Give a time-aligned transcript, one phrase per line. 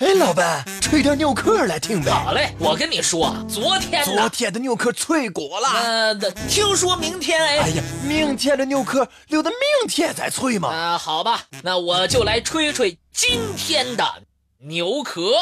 [0.00, 2.10] 哎，老板，吹点牛壳来听呗。
[2.10, 5.68] 好嘞，我跟你说，昨天昨天的牛壳脆骨了。
[5.68, 6.14] 呃，
[6.48, 7.58] 听说明天哎。
[7.58, 10.70] 哎呀，明天的牛壳留到明天再吹嘛。
[10.70, 14.02] 啊，好吧，那我就来吹吹今天的
[14.60, 15.32] 牛壳。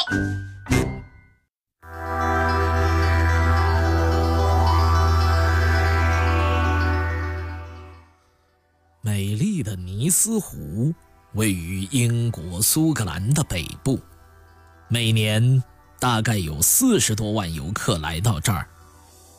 [8.99, 10.93] 美丽的尼斯湖
[11.35, 13.97] 位于英国苏格兰的北部。
[14.91, 15.63] 每年
[15.99, 18.67] 大概有四十多万游客来到这儿，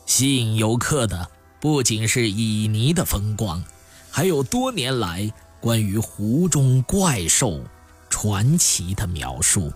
[0.05, 1.29] 吸引游客的
[1.59, 3.61] 不仅是旖旎的风光，
[4.09, 5.29] 还有多年来
[5.59, 7.61] 关于湖中怪兽
[8.09, 9.69] 传奇的描述。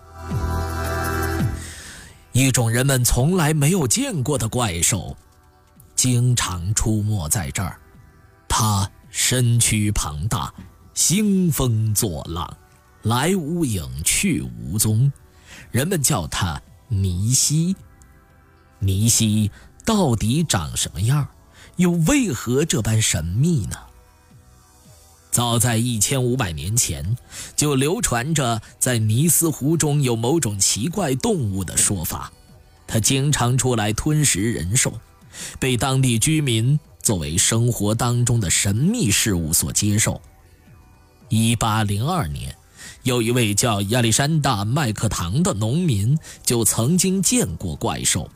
[2.32, 5.18] 一种人们从来没有见过的怪兽，
[5.94, 7.78] 经常出没在这儿。
[8.48, 10.54] 它身躯庞大，
[10.94, 12.58] 兴风作浪，
[13.02, 15.12] 来无影去无踪。
[15.72, 17.76] 人们叫它尼西。
[18.80, 19.52] 尼西
[19.84, 21.28] 到底长什么样？
[21.78, 23.78] 又为何这般神秘呢？
[25.32, 27.18] 早在一千五百年前，
[27.56, 32.32] 就流传着在尼斯湖中有某种奇怪动物的说法。
[32.88, 35.00] 它经常出来吞食人兽，
[35.60, 40.22] 被当地居民作为生活当中的神秘事物所接受。
[41.28, 42.56] 一八零二年。
[43.06, 48.28] 有一位叫亚历山大·麦克唐的农民，就曾经见过怪兽。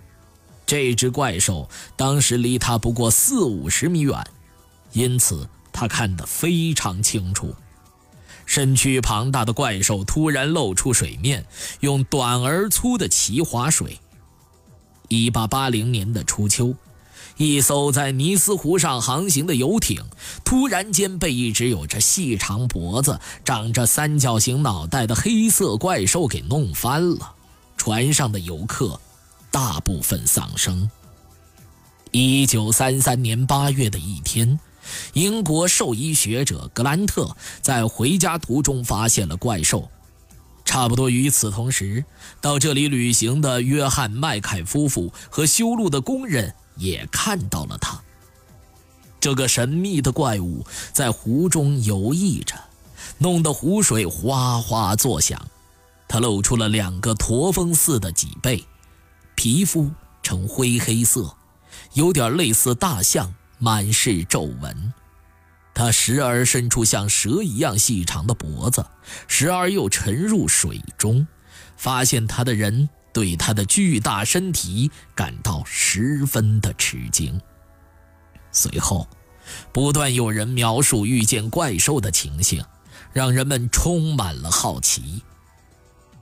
[0.63, 4.23] 这只怪兽当时离他不过四五十米远，
[4.93, 7.55] 因此他看得非常清楚。
[8.45, 11.43] 身躯庞大的怪兽突然露出水面，
[11.79, 13.97] 用短而粗的鳍划水。
[15.07, 16.75] 一八八零年的初秋。
[17.37, 20.03] 一艘在尼斯湖上航行的游艇，
[20.43, 27.35] 突然间被一只有着细长脖子、长着三角形脑袋的黑色怪兽给弄翻了。
[27.77, 28.99] 船上的游客
[29.49, 30.89] 大部分丧生。
[32.11, 34.59] 一九三三年八月的一天，
[35.13, 39.89] 英国兽医学者格兰特在回家途中发现了怪兽。
[40.65, 42.03] 差不多与此同时，
[42.41, 46.53] 到这里旅行的约翰·麦凯夫妇和修路的工人。
[46.79, 48.01] 也看到了他。
[49.19, 52.55] 这个神秘的怪物在湖中游弋着，
[53.17, 55.39] 弄得湖水哗哗作响。
[56.07, 58.65] 它露出了两个驼峰似的脊背，
[59.35, 59.91] 皮肤
[60.23, 61.35] 呈灰黑色，
[61.93, 64.93] 有点类似大象，满是皱纹。
[65.73, 68.85] 它时而伸出像蛇一样细长的脖子，
[69.27, 71.27] 时而又沉入水中。
[71.77, 72.89] 发现它的人。
[73.11, 77.39] 对他的巨大身体感到十分的吃惊。
[78.51, 79.07] 随后，
[79.71, 82.63] 不断有人描述遇见怪兽的情形，
[83.13, 85.23] 让人们充满了好奇。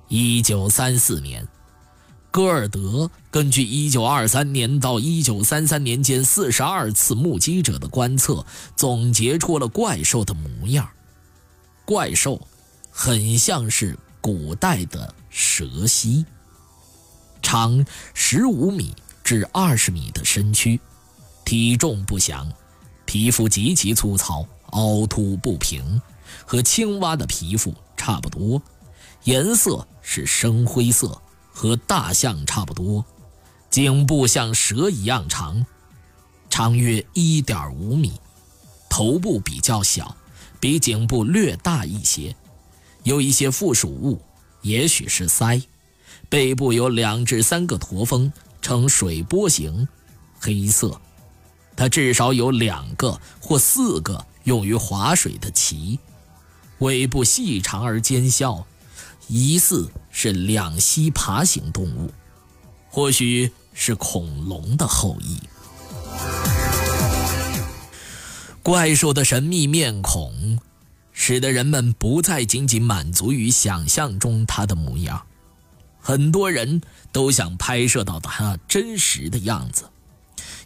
[0.07, 1.47] 一九三四年，
[2.31, 10.89] 戈尔德根据一九二三年到一九三三年间四十二次目击者的观测，总结出了怪兽的模样。
[11.85, 12.47] 怪兽
[12.91, 16.25] 很像是古代的蛇蜥。
[17.41, 18.93] 长十五米
[19.23, 20.79] 至二十米的身躯，
[21.45, 22.51] 体重不详，
[23.05, 26.01] 皮肤极其粗糙、凹凸不平，
[26.45, 28.61] 和青蛙的皮肤差不多，
[29.23, 31.21] 颜色是深灰色，
[31.51, 33.03] 和大象差不多，
[33.69, 35.65] 颈部像蛇一样长，
[36.49, 38.13] 长约一点五米，
[38.89, 40.15] 头部比较小，
[40.59, 42.35] 比颈部略大一些，
[43.03, 44.21] 有一些附属物，
[44.61, 45.63] 也许是鳃。
[46.29, 49.88] 背部有两至三个驼峰，呈水波形，
[50.39, 50.99] 黑色。
[51.75, 55.99] 它至少有两个或四个用于划水的鳍。
[56.79, 58.66] 尾部细长而尖削，
[59.27, 62.11] 疑似是两栖爬行动物，
[62.89, 65.39] 或许是恐龙的后裔。
[68.61, 70.59] 怪兽的神秘面孔，
[71.13, 75.25] 使得人们不再仅仅满足于想象中它的模样。
[76.07, 76.81] 很多人
[77.11, 79.90] 都想拍摄到他真实的样子。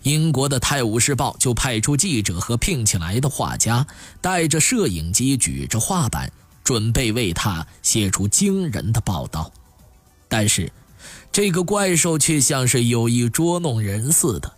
[0.04, 3.88] 英国的《泰晤士报》就派出记者和聘请来的画家，
[4.22, 6.32] 带着摄影机，举着画板，
[6.64, 9.52] 准备为他写出惊人的报道。
[10.28, 10.72] 但是，
[11.32, 14.54] 这个怪兽却像是有意捉弄人似的，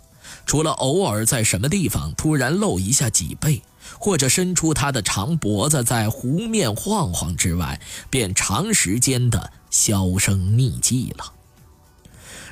[0.46, 3.62] 除了偶尔在什么地方突然露一下脊背，
[3.98, 7.80] 或者伸出它的长脖子在湖面晃晃之外，
[8.10, 9.54] 便长时间的。
[9.74, 11.34] 销声匿迹了。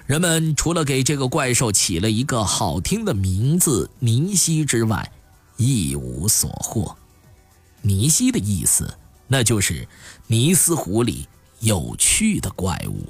[0.07, 5.13] 人们除了给这个怪兽起了一个好听的名字“尼西”之外，
[5.55, 6.97] 一无所获。
[7.83, 8.97] 尼西的意思，
[9.27, 9.87] 那就是
[10.25, 11.27] 尼斯湖里
[11.59, 13.07] 有趣的怪物。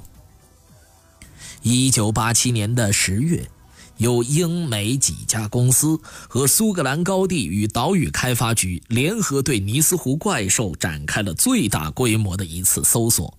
[1.62, 3.48] 一九八七年的十月，
[3.96, 5.98] 有英美几家公司
[6.28, 13.38] 和苏格兰高地与岛屿开发局联合对尼斯湖怪兽展开了最大规模的一次搜索，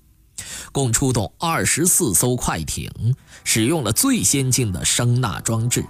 [0.71, 2.91] 共出动二十四艘快艇，
[3.43, 5.85] 使用了最先进的声呐装置。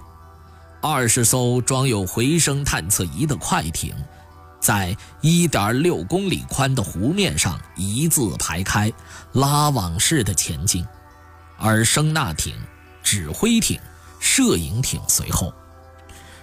[0.80, 3.94] 二十艘装有回声探测仪的快艇，
[4.60, 8.92] 在1.6公里宽的湖面上一字排开，
[9.32, 10.86] 拉网式的前进，
[11.58, 12.54] 而声呐艇、
[13.02, 13.80] 指挥艇、
[14.20, 15.52] 摄影艇随后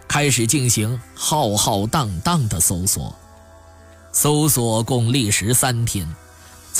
[0.08, 3.16] 开始进行浩浩荡荡的搜索。
[4.12, 6.06] 搜索共历时三天，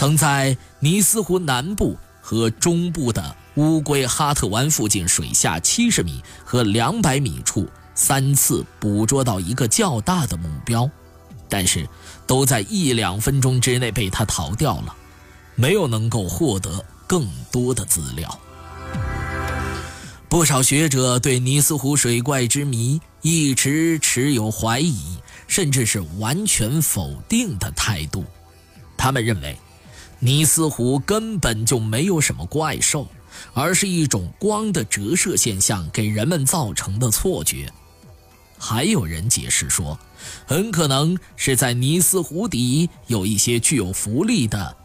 [0.02, 3.36] 曾在尼斯湖南部和中部的。
[3.54, 10.90] 乌龟哈特湾附近水下七十米和两百米处三次捕捉到一个较大的目标，
[11.48, 11.88] 但是
[12.26, 14.96] 都在一两分钟之内被他逃掉了，
[15.54, 18.40] 没有能够获得更多的资料。
[20.28, 28.26] 不少学者对尼斯湖水怪之谜一直持有怀疑，甚至是完全否定的态度。
[28.98, 29.56] 他们认为，
[30.22, 33.06] 尼斯湖根本就没有什么怪兽。
[33.54, 37.72] 而是一种光的折射现象给人们造成的错觉。
[38.58, 39.98] 还有人解释说，
[40.46, 44.76] 很可能是在尼斯湖底有一些具有浮力的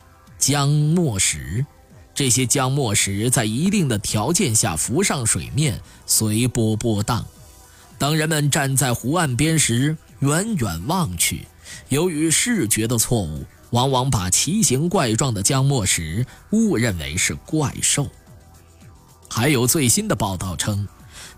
[0.41, 1.67] 浆末石，
[2.15, 7.27] 这些浆末石在一定的条件下浮上水面，随波波荡。
[7.99, 11.47] 当人们站在湖岸边时，远远望去，
[11.89, 18.07] 由于视觉的错误，往往把奇形怪状的浆末石误认为是怪兽。
[19.29, 20.87] 还有最新的报道称，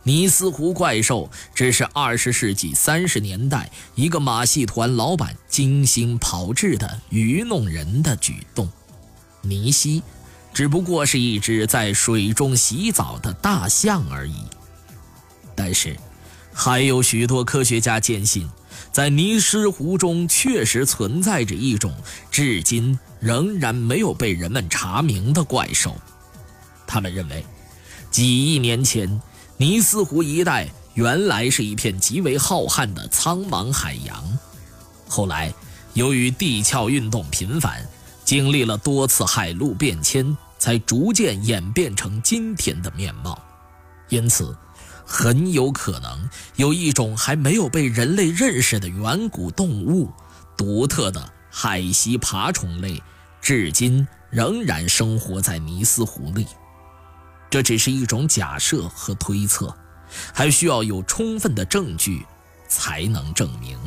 [0.03, 8.69] 尼斯湖怪兽只是二十世纪三十年代一个马戏团老板精心炮制的愚弄人的举动。
[9.43, 10.03] 尼西
[10.53, 14.37] 只不过是一只在水中洗澡的大象而已。
[15.55, 15.97] 但是，
[16.53, 18.49] 还有许多科学家坚信，
[18.93, 21.95] 在尼斯湖中确实存在着一种
[22.31, 25.97] 至今仍然没有被人们查明的怪兽。
[26.87, 27.45] 他们认为。
[28.11, 29.21] 几亿年前，
[29.59, 34.39] 尼斯湖一带原来是一片极为浩瀚的苍茫海洋。
[35.07, 35.53] 后来，
[35.93, 37.87] 由于地壳运动频繁，
[38.25, 43.39] 经历了多次海陆变迁，才逐渐演变成今天的面貌。
[44.09, 44.57] 因此，
[45.11, 50.13] 很有可能有一种还没有被人类认识的远古动物——
[50.55, 53.03] 独特的海栖爬虫类，
[53.41, 56.47] 至今仍然生活在尼斯湖里。
[57.49, 59.75] 这只是一种假设和推测，
[60.35, 62.27] 还需要有充分的证据
[62.69, 63.79] 才能证明，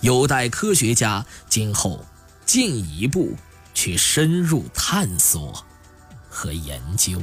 [0.00, 2.04] 有待科学家今后
[2.44, 3.36] 进一步
[3.72, 5.64] 去深入探索
[6.28, 7.20] 和研究。